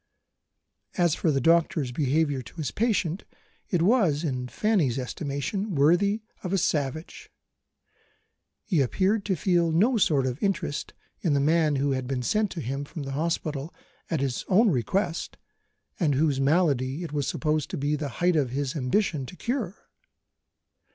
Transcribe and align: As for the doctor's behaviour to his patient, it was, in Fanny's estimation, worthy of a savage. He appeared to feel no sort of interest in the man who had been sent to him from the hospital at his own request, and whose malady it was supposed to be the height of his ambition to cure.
As 0.97 1.13
for 1.13 1.29
the 1.29 1.39
doctor's 1.39 1.91
behaviour 1.91 2.41
to 2.41 2.55
his 2.55 2.71
patient, 2.71 3.23
it 3.69 3.83
was, 3.83 4.23
in 4.23 4.47
Fanny's 4.47 4.97
estimation, 4.97 5.75
worthy 5.75 6.23
of 6.43 6.51
a 6.51 6.57
savage. 6.57 7.31
He 8.63 8.81
appeared 8.81 9.23
to 9.25 9.35
feel 9.35 9.71
no 9.71 9.97
sort 9.97 10.25
of 10.25 10.41
interest 10.41 10.95
in 11.19 11.33
the 11.35 11.39
man 11.39 11.75
who 11.75 11.91
had 11.91 12.07
been 12.07 12.23
sent 12.23 12.49
to 12.53 12.61
him 12.61 12.83
from 12.83 13.03
the 13.03 13.11
hospital 13.11 13.75
at 14.09 14.21
his 14.21 14.43
own 14.47 14.71
request, 14.71 15.37
and 15.99 16.15
whose 16.15 16.41
malady 16.41 17.03
it 17.03 17.13
was 17.13 17.27
supposed 17.27 17.69
to 17.69 17.77
be 17.77 17.95
the 17.95 18.09
height 18.09 18.35
of 18.35 18.49
his 18.49 18.75
ambition 18.75 19.27
to 19.27 19.35
cure. 19.35 19.87